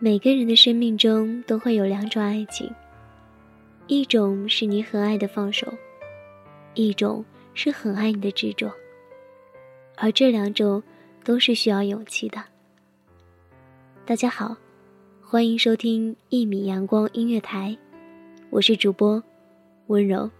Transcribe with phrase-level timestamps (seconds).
[0.00, 2.72] 每个人的生命中都会有两种爱情，
[3.88, 5.66] 一种是你很爱的放手，
[6.74, 8.72] 一种是很爱你的执着。
[9.96, 10.80] 而这两种
[11.24, 12.40] 都是需要勇气的。
[14.06, 14.56] 大家好，
[15.20, 17.76] 欢迎收听一米阳光音乐台，
[18.50, 19.20] 我是主播
[19.88, 20.30] 温柔。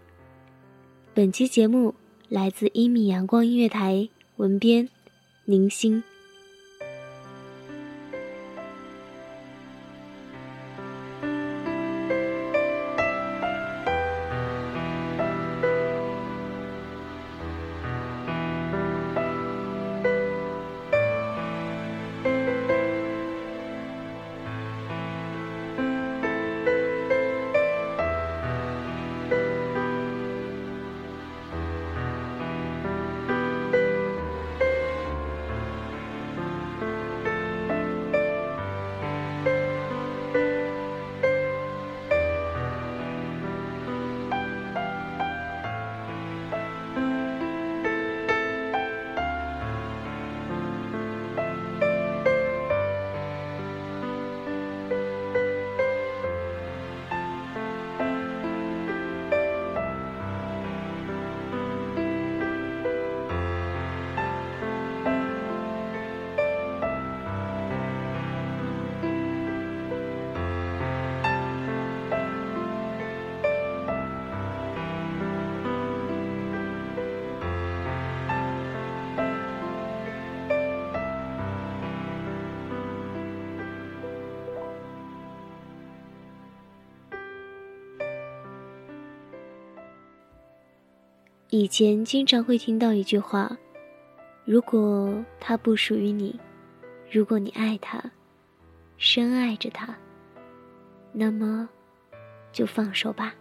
[1.13, 1.93] 本期节目
[2.29, 4.07] 来自一米阳光音乐台，
[4.37, 4.87] 文编
[5.43, 6.01] 宁心。
[91.51, 93.57] 以前经常会听到一句话
[94.45, 96.39] ：“如果他不属于你，
[97.09, 97.99] 如果你爱他，
[98.97, 99.97] 深爱着他，
[101.11, 101.67] 那么
[102.51, 103.33] 就放手吧。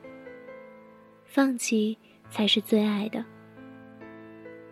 [1.26, 1.98] 放弃
[2.30, 3.22] 才是最爱的。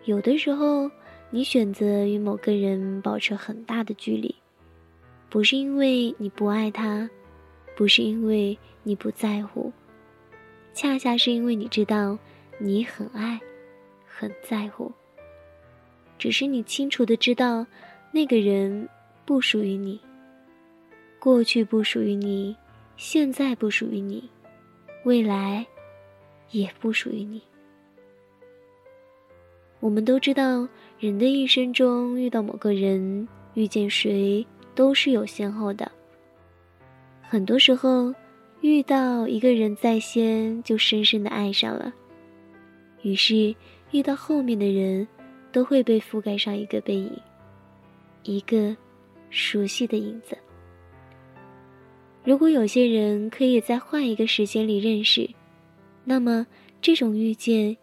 [0.07, 0.91] 有的时候，
[1.29, 4.35] 你选择与某个人保持很大的距离，
[5.29, 7.07] 不是因为你不爱他，
[7.77, 9.71] 不是因为你不在乎，
[10.73, 12.19] 恰恰是因为你知道。”
[12.59, 13.41] 你很爱，
[14.07, 14.91] 很在乎。
[16.19, 17.67] 只是你清楚的知道，
[18.11, 18.89] 那个人
[19.25, 20.01] 不属于你。
[21.19, 22.57] 过去不属于你，
[22.97, 24.29] 现在不属于你，
[25.05, 25.67] 未来
[26.51, 27.43] 也不属于你。
[29.81, 30.67] 我们都知道，
[30.99, 35.91] 人的一生中遇到某个人，遇见谁都是有先后的。
[37.21, 38.15] 很多时候，
[38.63, 41.93] 遇到一个人在先，就深深的爱上了。
[43.07, 43.55] 于是，
[43.93, 45.07] 遇到后面的人，
[45.53, 47.17] 都会被覆盖上一个背影，
[48.25, 48.77] 一个
[49.31, 50.37] 熟悉的影子。
[52.25, 55.31] 如果有些人可以在换一个时间里认识，
[56.03, 56.45] 那么
[56.83, 57.77] 这种遇见，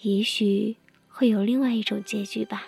[0.00, 0.74] 也许
[1.06, 2.66] 会有另外一种结局吧。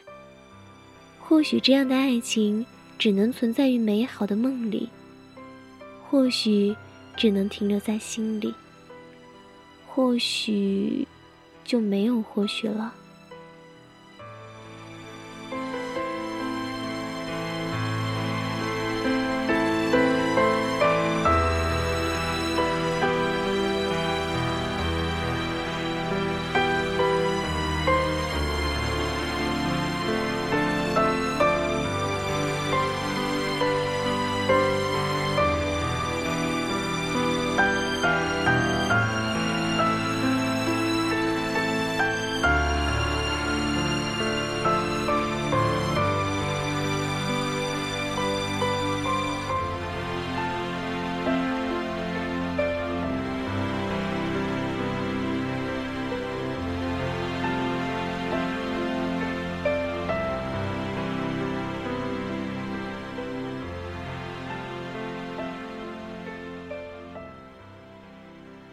[1.19, 2.65] 或许这样的爱情
[3.01, 4.89] 只能存在于美好的梦里，
[6.09, 6.73] 或许
[7.17, 8.55] 只能停留在心里，
[9.89, 11.05] 或许。
[11.67, 12.95] 就没有或许了。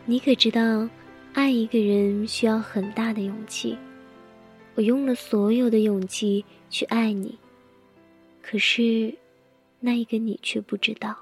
[0.06, 0.90] 你可知道，
[1.32, 3.78] 爱一个人需要很大的勇气。
[4.76, 7.40] 我用了所有的勇气去爱你，
[8.42, 9.14] 可是，
[9.80, 11.16] 那一个你却不知道。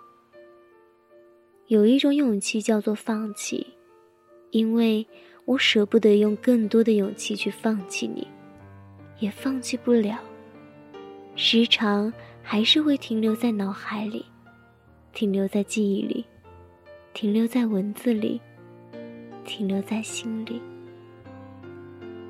[1.68, 3.68] 有一种勇气叫做放弃，
[4.50, 5.06] 因为
[5.46, 8.28] 我舍不得用更多的勇气去放弃你，
[9.20, 10.20] 也放弃不了。
[11.36, 12.12] 时常
[12.42, 14.26] 还是会停留在脑海里，
[15.14, 16.26] 停留在记忆里，
[17.14, 18.42] 停留在文字里。
[19.52, 20.62] 停留在心里。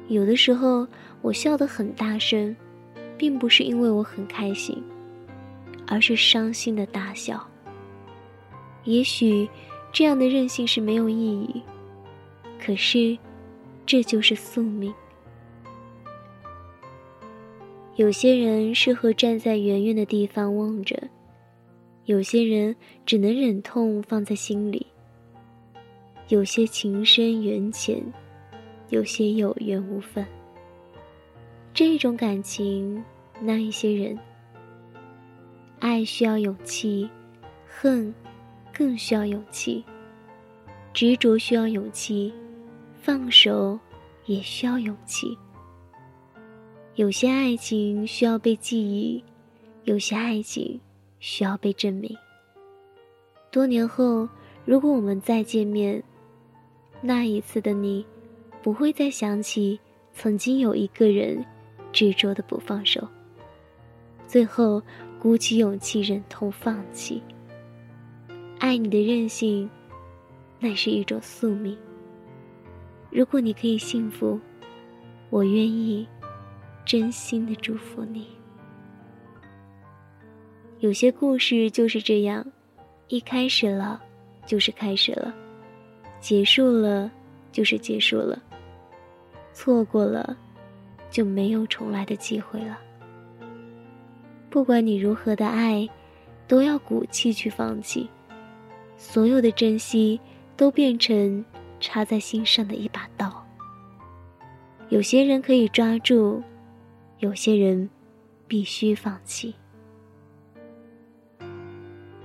[0.07, 0.88] 有的时候，
[1.21, 2.56] 我笑得很大声，
[3.15, 4.83] 并不是因为我很开心，
[5.85, 7.47] 而是伤心的大笑。
[8.85, 9.47] 也许
[9.94, 11.62] 这样的任性是没有意义，
[12.59, 13.15] 可是
[13.85, 14.91] 这就是宿命。
[17.97, 21.00] 有些人适合站在远远的地方望着，
[22.06, 22.75] 有些人
[23.06, 24.88] 只能忍痛放在心里。
[26.31, 28.01] 有些情深缘浅，
[28.87, 30.25] 有些有缘无分。
[31.73, 33.03] 这种感情，
[33.41, 34.17] 那一些人，
[35.79, 37.09] 爱需要勇气，
[37.67, 38.15] 恨
[38.73, 39.83] 更需要勇气，
[40.93, 42.33] 执着需要勇气，
[43.01, 43.77] 放手
[44.25, 45.37] 也需要勇气。
[46.95, 49.21] 有些爱情需要被记忆，
[49.83, 50.79] 有些爱情
[51.19, 52.15] 需要被证明。
[53.51, 54.29] 多年后，
[54.63, 56.01] 如果我们再见面，
[57.01, 58.06] 那一次的你，
[58.62, 59.80] 不会再想起
[60.13, 61.44] 曾经有一个人
[61.92, 63.07] 执着的不放手，
[64.27, 64.81] 最后
[65.19, 67.21] 鼓起勇气忍痛放弃。
[68.59, 69.69] 爱你的任性，
[70.59, 71.77] 那是一种宿命。
[73.09, 74.39] 如果你可以幸福，
[75.30, 76.07] 我愿意。
[76.83, 78.27] 真心的祝福你。
[80.80, 82.45] 有些故事就是这样，
[83.07, 84.01] 一开始了，
[84.48, 85.31] 就是开始了；
[86.21, 87.12] 结束了，
[87.51, 88.41] 就是结束了。
[89.51, 90.38] 错过了，
[91.09, 92.79] 就没有重来的机会了。
[94.50, 95.89] 不管你如何的爱，
[96.47, 98.09] 都要鼓气去放弃。
[98.97, 100.21] 所有的珍惜，
[100.56, 101.44] 都变成
[101.79, 103.45] 插在心上的一把刀。
[104.89, 106.41] 有些人可以抓住。
[107.19, 107.88] 有些人
[108.47, 109.53] 必须放弃。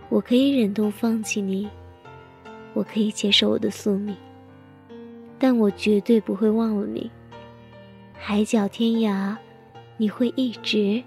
[0.08, 1.68] 我可以忍痛放弃你，
[2.76, 4.14] 我可以接受我的宿命，
[5.38, 7.10] 但我绝对不会忘了你。
[8.12, 9.34] 海角天涯，
[9.96, 11.02] 你会一直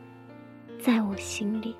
[0.80, 1.76] 在我心里。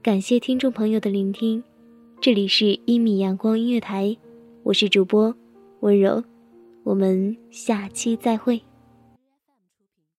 [0.00, 1.62] 感谢听众朋友的聆听，
[2.20, 4.06] 这里是《一米阳光音乐台》，
[4.62, 5.34] 我是主播
[5.80, 6.22] 温柔，
[6.84, 8.62] 我们下期再会。